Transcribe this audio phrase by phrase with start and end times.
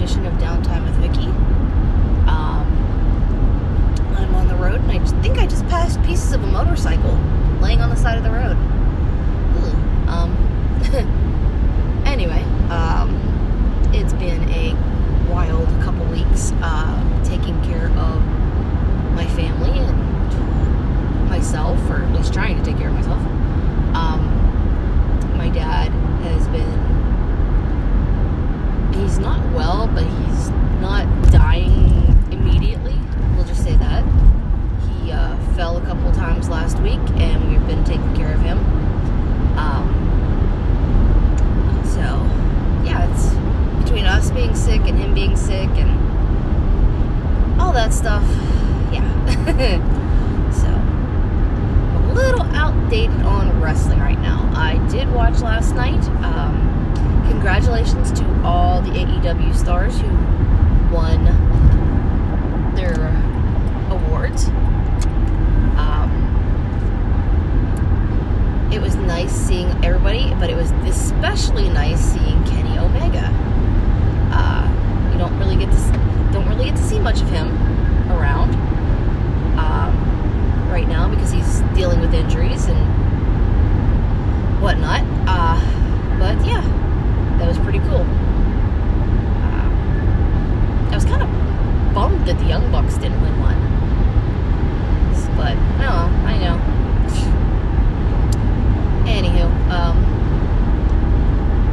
[0.00, 1.26] edition of Downtime with Vicky.
[2.26, 2.64] Um,
[4.16, 7.12] I'm on the road, and I think I just passed pieces of a motorcycle
[7.60, 8.56] laying on the side of the road.
[10.08, 10.32] Um,
[12.06, 13.12] anyway, um,
[13.92, 14.72] it's been a
[15.30, 18.24] wild couple weeks uh, taking care of
[19.12, 23.20] my family and myself, or at least trying to take care of myself.
[23.94, 24.24] Um,
[25.36, 25.90] my dad
[26.22, 26.99] has been
[29.00, 30.50] he's not well, but he's
[30.80, 32.94] not dying immediately.
[33.34, 34.04] We'll just say that.
[35.02, 38.58] He uh, fell a couple times last week, and we've been taking care of him.
[39.56, 39.88] Um,
[41.84, 42.00] so,
[42.84, 45.90] yeah, it's between us being sick and him being sick and
[47.60, 48.24] all that stuff.
[48.92, 49.00] Yeah.
[50.52, 50.68] so,
[52.10, 54.50] a little outdated on wrestling right now.
[54.54, 56.04] I did watch last night.
[56.22, 56.79] Um,
[57.40, 60.08] congratulations to all the AEW stars who
[60.94, 61.24] won
[62.74, 63.08] their
[63.88, 64.44] awards.
[65.78, 66.10] Um,
[68.70, 73.30] it was nice seeing everybody, but it was especially nice seeing Kenny Omega.
[74.30, 77.48] Uh, you don't really get to don't really get to see much of him
[78.12, 78.50] around
[79.58, 82.78] um, right now because he's dealing with injuries and
[84.60, 85.00] whatnot.
[85.26, 85.58] Uh,
[86.18, 86.60] but yeah,
[87.40, 88.04] that was pretty cool.
[89.42, 89.68] Uh,
[90.90, 91.28] I was kind of
[91.94, 93.58] bummed that the Young Bucks didn't win one.
[95.36, 95.56] But,
[96.26, 96.60] I know.
[99.06, 99.96] Anywho, um,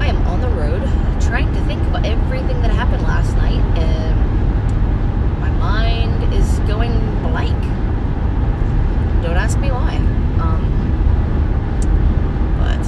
[0.00, 0.82] I am on the road
[1.20, 4.16] trying to think about everything that happened last night, and
[5.40, 7.62] my mind is going blank.
[9.22, 9.96] Don't ask me why.
[10.40, 10.64] Um,
[12.58, 12.84] but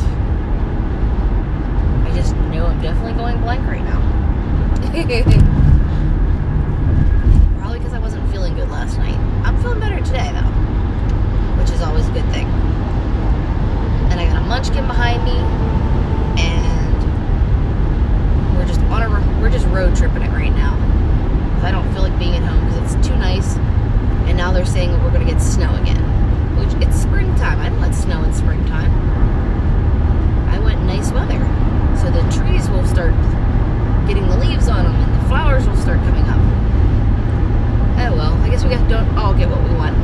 [2.10, 4.00] I just know I'm definitely going blank right now.
[7.58, 9.18] Probably because I wasn't feeling good last night.
[9.46, 10.50] I'm feeling better today, though,
[11.60, 12.48] which is always a good thing.
[14.62, 15.32] Munchkin behind me,
[16.40, 17.02] and
[18.56, 20.76] we're just on a we're just road tripping it right now.
[21.54, 23.56] 'Cause I don't feel like being at home because it's too nice.
[24.28, 26.00] And now they're saying that we're gonna get snow again,
[26.56, 27.58] which it's springtime.
[27.58, 28.92] I don't want snow in springtime.
[30.48, 31.44] I want nice weather,
[31.96, 33.14] so the trees will start
[34.06, 36.38] getting the leaves on them, and the flowers will start coming up.
[37.98, 39.96] Oh well, I guess we got, don't all get what we want.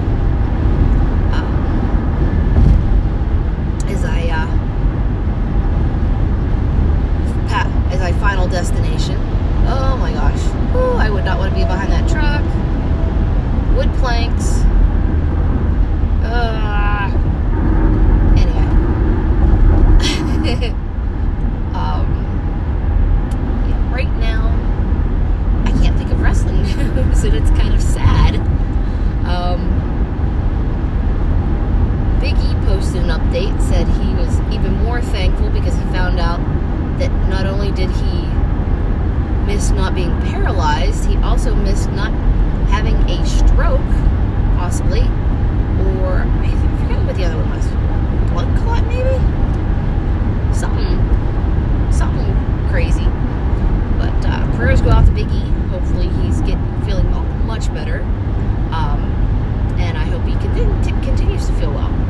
[1.33, 1.47] Um,
[3.89, 4.47] as I uh,
[7.49, 9.17] pa- as I final destination.
[9.67, 10.41] Oh my gosh,
[10.77, 12.43] Ooh, I would not want to be behind that truck.
[13.77, 14.63] Wood planks.
[16.25, 17.11] Uh,
[18.37, 18.69] anyway.
[21.75, 22.07] um,
[23.69, 24.49] yeah, right now,
[25.65, 28.37] I can't think of wrestling news, and it's kind of sad.
[29.27, 29.61] Um,
[32.21, 36.41] Big E posted an update, said he was even more thankful because he found out
[36.99, 38.27] that not only did he
[39.47, 40.11] miss not being
[40.49, 42.11] paralyzed, he also missed not
[42.71, 43.81] having a stroke,
[44.57, 45.03] possibly,
[46.01, 46.49] or I
[46.81, 47.67] forget what the other one was.
[48.33, 49.13] Blood clot, maybe?
[50.55, 50.97] Something,
[51.93, 52.33] something
[52.71, 53.05] crazy.
[53.99, 55.41] But uh, prayers go out to Big E.
[55.69, 57.11] Hopefully, he's getting feeling
[57.47, 58.01] much better,
[58.73, 59.05] um,
[59.79, 62.08] and I hope he continu- continues to feel well.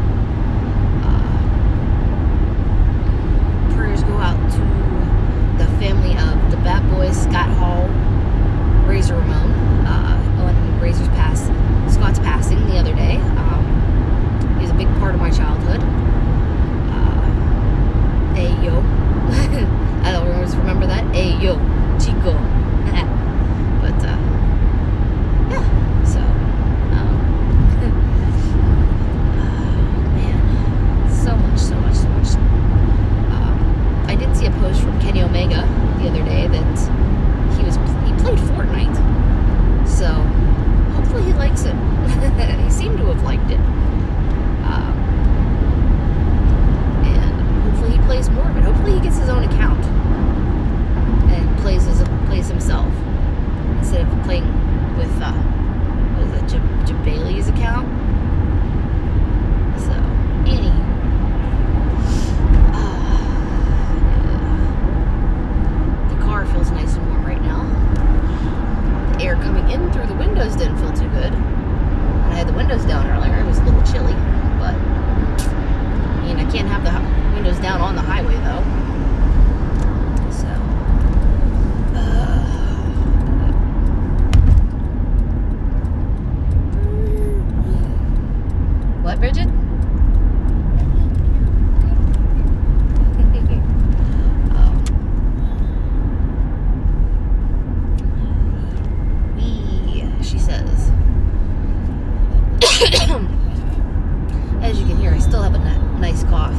[104.63, 105.59] As you can hear, I still have a
[105.99, 106.55] nice cough.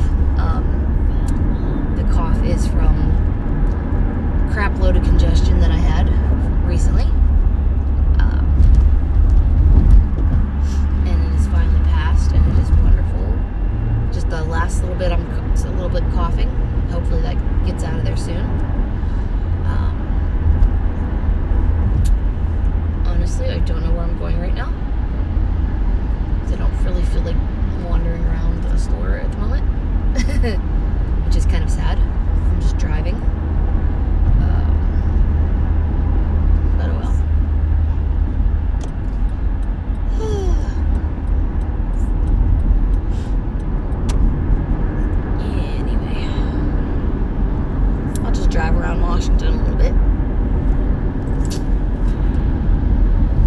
[48.59, 49.93] Drive around Washington a little bit.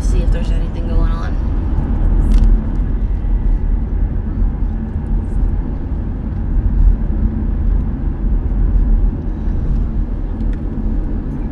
[0.03, 1.35] See if there's anything going on.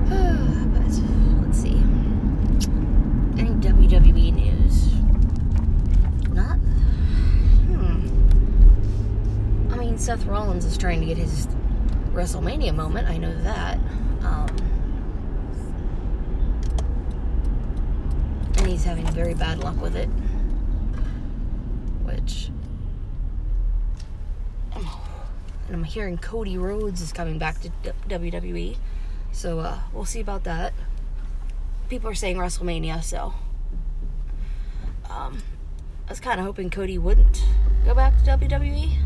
[1.43, 1.83] let's see.
[3.39, 4.95] Any WWE news?
[6.31, 6.57] Not.
[7.69, 8.09] Hmm.
[9.71, 11.47] I mean, Seth Rollins is trying to get his
[12.21, 13.09] WrestleMania moment.
[13.09, 13.79] I know that.
[14.21, 14.49] Um,
[18.59, 20.09] and he's having very bad luck with it.
[22.05, 22.51] Which.
[24.75, 27.71] And I'm hearing Cody Rhodes is coming back to
[28.09, 28.77] WWE.
[29.33, 30.75] So uh, we'll see about that.
[31.89, 33.33] People are saying WrestleMania, so.
[35.09, 35.43] Um,
[36.07, 37.43] I was kind of hoping Cody wouldn't
[37.87, 38.99] go back to WWE.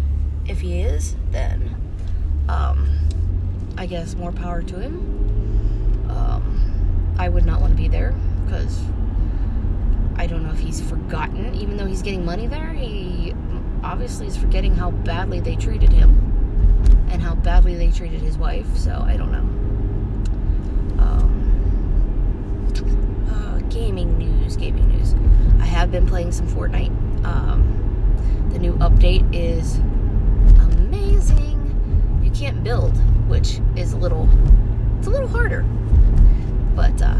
[0.48, 1.76] If he is, then
[2.48, 2.88] um,
[3.76, 4.96] I guess more power to him.
[6.08, 8.14] Um, I would not want to be there
[8.44, 8.82] because
[10.16, 11.54] I don't know if he's forgotten.
[11.54, 13.34] Even though he's getting money there, he
[13.82, 16.20] obviously is forgetting how badly they treated him
[17.10, 18.76] and how badly they treated his wife.
[18.76, 19.48] So I don't know.
[21.02, 22.70] Um,
[23.30, 25.14] uh, gaming news, gaming news.
[25.60, 26.92] I have been playing some Fortnite.
[27.24, 29.80] Um, the new update is
[32.34, 32.96] can't build,
[33.28, 34.28] which is a little,
[34.98, 35.62] it's a little harder,
[36.74, 37.16] but uh,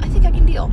[0.00, 0.64] I think I can deal.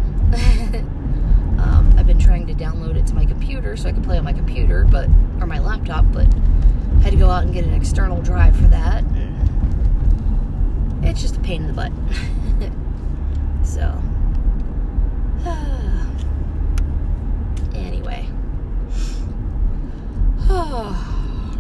[1.60, 4.24] um, I've been trying to download it to my computer so I can play on
[4.24, 5.10] my computer, but
[5.42, 6.28] or my laptop, but
[7.00, 9.04] I had to go out and get an external drive for that.
[11.02, 11.92] It's just a pain in the butt.
[13.66, 14.00] so.
[17.76, 18.28] anyway.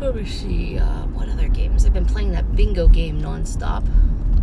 [0.03, 0.77] Let me see.
[0.77, 1.85] Uh, what other games?
[1.85, 3.85] I've been playing that bingo game nonstop,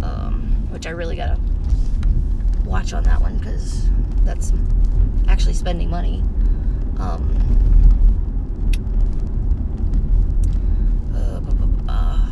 [0.02, 1.38] um, which I really gotta
[2.64, 3.86] watch on that one because
[4.24, 4.54] that's
[5.28, 6.24] actually spending money.
[6.98, 7.36] Um,
[11.14, 11.42] uh,
[11.92, 12.26] uh,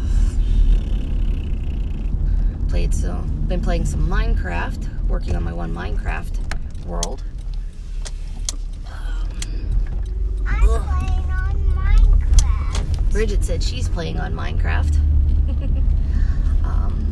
[2.69, 3.13] played so
[3.47, 7.23] been playing some Minecraft, working on my one Minecraft world.
[8.87, 9.29] Um,
[10.47, 13.08] I'm playing on Minecraft.
[13.19, 14.95] Bridget said she's playing on Minecraft.
[16.65, 17.05] um,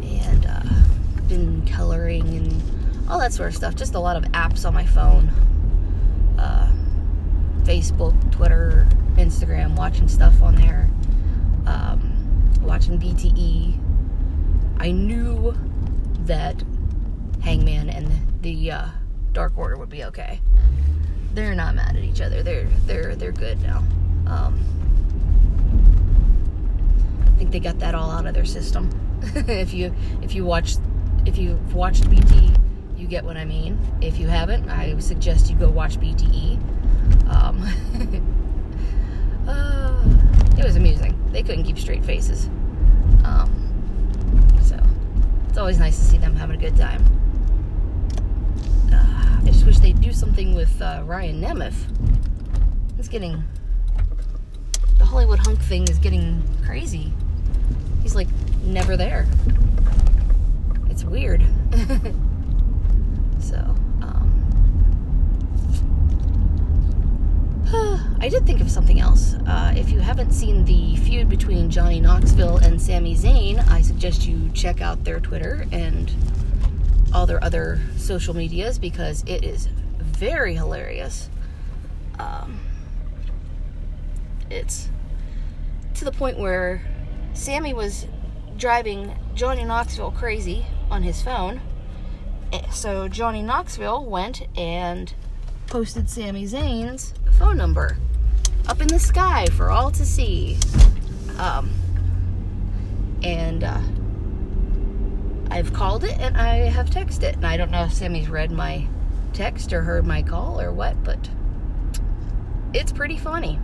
[0.00, 0.62] and uh,
[1.26, 3.74] been coloring and all that sort of stuff.
[3.74, 5.28] Just a lot of apps on my phone.
[6.38, 6.72] Uh,
[7.64, 8.86] Facebook, Twitter,
[9.16, 10.88] Instagram, watching stuff on there.
[11.66, 12.14] Um,
[12.62, 13.76] watching BTE.
[14.78, 15.52] I knew
[16.26, 16.62] that
[17.42, 18.08] Hangman and
[18.40, 18.88] the uh,
[19.38, 20.40] Dark Order would be okay.
[21.32, 22.42] They're not mad at each other.
[22.42, 23.84] They're they're they're good now.
[24.26, 24.58] Um,
[27.24, 28.90] I think they got that all out of their system.
[29.22, 30.78] if you if you watch
[31.24, 32.50] if you've watched BT,
[32.96, 33.78] you get what I mean.
[34.00, 36.58] If you haven't, I suggest you go watch BTE.
[37.30, 37.62] Um,
[39.46, 41.16] uh, it was amusing.
[41.30, 42.46] They couldn't keep straight faces.
[43.22, 43.54] Um,
[44.64, 44.84] so
[45.48, 47.04] it's always nice to see them having a good time.
[49.68, 51.74] Wish they'd do something with uh, Ryan Nemeth.
[52.98, 53.44] It's getting
[54.96, 57.12] the Hollywood hunk thing is getting crazy.
[58.02, 58.28] He's like
[58.64, 59.26] never there.
[60.88, 61.42] It's weird.
[63.40, 63.56] so,
[64.00, 64.32] um,
[68.22, 69.34] I did think of something else.
[69.46, 74.26] Uh, if you haven't seen the feud between Johnny Knoxville and Sami Zayn, I suggest
[74.26, 76.10] you check out their Twitter and
[77.12, 79.66] all their other social medias because it is
[80.00, 81.30] very hilarious.
[82.18, 82.60] Um,
[84.50, 84.88] it's
[85.94, 86.82] to the point where
[87.34, 88.06] Sami was
[88.56, 91.60] driving Johnny Knoxville crazy on his phone.
[92.52, 95.12] Eh, So Johnny Knoxville went and
[95.66, 97.98] posted Sami Zayn's phone number
[98.66, 100.58] up in the sky for all to see.
[101.38, 101.70] Um,
[103.22, 103.80] and uh,
[105.50, 107.36] I've called it and I have texted it.
[107.36, 108.86] And I don't know if Sami's read my
[109.32, 111.28] text or heard my call or what, but
[112.74, 113.58] it's pretty funny.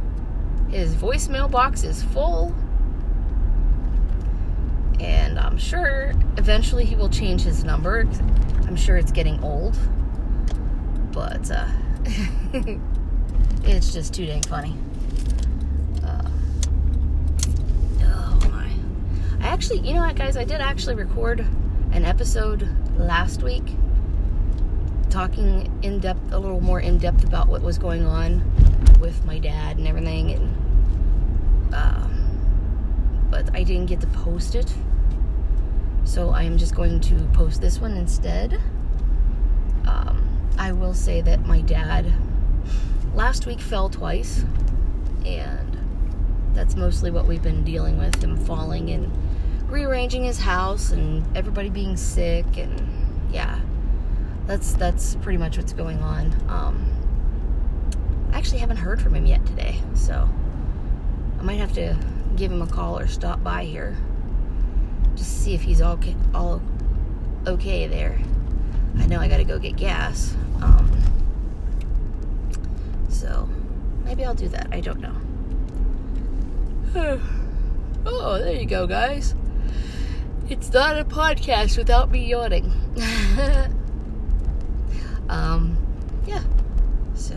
[0.70, 2.54] His voicemail box is full.
[4.98, 8.08] And I'm sure eventually he will change his number.
[8.66, 9.76] I'm sure it's getting old.
[11.12, 11.68] But uh,
[13.64, 14.74] it's just too dang funny.
[16.02, 16.28] Uh,
[18.02, 18.70] oh my.
[19.40, 20.36] I actually, you know what, guys?
[20.36, 21.46] I did actually record
[21.94, 23.62] an episode last week
[25.10, 28.42] talking in depth, a little more in depth about what was going on
[29.00, 30.32] with my dad and everything.
[30.32, 32.08] And, uh,
[33.30, 34.74] but I didn't get to post it.
[36.02, 38.60] So I am just going to post this one instead.
[39.86, 42.12] Um, I will say that my dad
[43.14, 44.44] last week fell twice,
[45.24, 45.78] and
[46.54, 49.12] that's mostly what we've been dealing with him falling and
[49.74, 52.80] rearranging his house and everybody being sick and
[53.32, 53.58] yeah.
[54.46, 56.32] That's that's pretty much what's going on.
[56.48, 56.94] Um,
[58.32, 60.28] i actually haven't heard from him yet today so
[61.38, 61.96] i might have to
[62.34, 63.96] give him a call or stop by here
[65.14, 66.60] just to see if he's all okay, all
[67.46, 68.20] okay there.
[68.98, 70.90] I know i gotta go get gas um,
[73.08, 73.48] so
[74.04, 74.68] maybe i'll do that.
[74.72, 75.16] I don't know.
[78.06, 79.34] Oh there you go guys
[80.48, 82.72] it's not a podcast without me yawning.
[85.28, 85.76] um,
[86.26, 86.42] yeah.
[87.14, 87.36] So,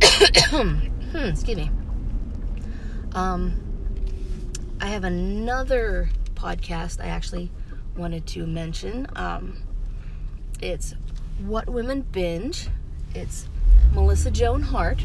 [0.50, 1.70] hmm, excuse me.
[3.12, 3.60] Um,
[4.80, 7.50] I have another podcast I actually
[7.96, 9.06] wanted to mention.
[9.16, 9.58] Um,
[10.60, 10.94] it's
[11.44, 12.68] What Women Binge.
[13.14, 13.46] It's
[13.92, 15.02] Melissa Joan Hart.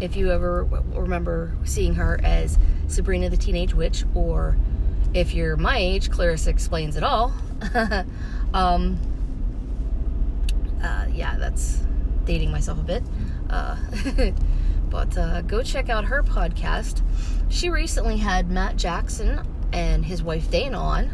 [0.00, 2.58] If you ever remember seeing her as
[2.92, 4.56] Sabrina the Teenage Witch, or
[5.14, 7.34] if you're my age, Clarissa Explains It All.
[8.54, 8.98] um,
[10.82, 11.82] uh, yeah, that's
[12.24, 13.02] dating myself a bit.
[13.50, 13.76] Uh,
[14.90, 17.02] but uh, go check out her podcast.
[17.48, 19.40] She recently had Matt Jackson
[19.72, 21.10] and his wife Dana on.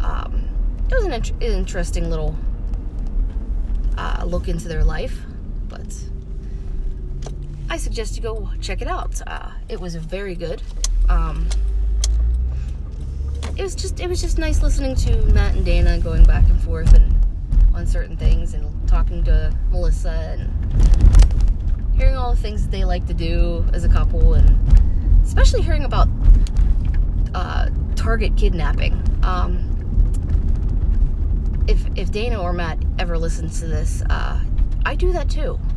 [0.00, 0.48] Um,
[0.88, 2.36] it was an int- interesting little
[3.98, 5.20] uh, look into their life,
[5.68, 5.86] but
[7.68, 9.20] I suggest you go check it out.
[9.26, 10.62] Uh, it was very good.
[11.08, 11.48] Um,
[13.56, 16.60] it was just it was just nice listening to Matt and Dana going back and
[16.62, 17.14] forth and
[17.74, 23.06] on certain things and talking to Melissa and hearing all the things that they like
[23.06, 24.58] to do as a couple and
[25.22, 26.08] especially hearing about
[27.34, 28.94] uh, target kidnapping.
[29.22, 29.72] Um,
[31.66, 34.40] if if Dana or Matt ever listens to this, uh,
[34.84, 35.58] I do that too.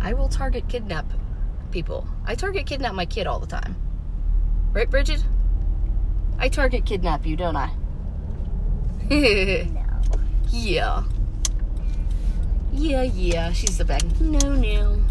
[0.00, 1.06] I will target kidnap
[1.72, 2.06] people.
[2.24, 3.74] I target kidnap my kid all the time.
[4.72, 5.24] Right, Bridget?
[6.38, 7.70] I target kidnap you, don't I?
[9.10, 9.90] No.
[10.50, 11.02] yeah.
[12.72, 14.02] Yeah, yeah, she's the bag.
[14.20, 15.02] No, no.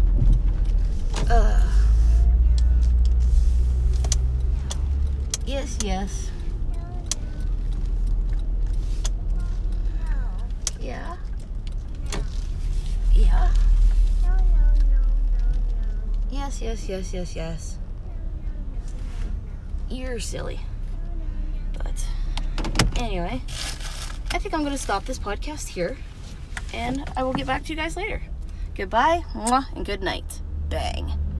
[1.28, 1.62] Uh.
[5.46, 6.30] Yes, yes.
[10.80, 11.16] Yeah.
[13.14, 13.50] Yeah.
[14.22, 15.00] No, no, no, no,
[16.32, 16.41] no.
[16.60, 17.78] Yes, yes, yes, yes, yes.
[19.88, 20.60] You're silly.
[21.76, 22.06] But
[22.96, 23.42] anyway,
[24.30, 25.96] I think I'm going to stop this podcast here
[26.72, 28.22] and I will get back to you guys later.
[28.74, 30.40] Goodbye, mwah, and good night.
[30.68, 31.12] Bang.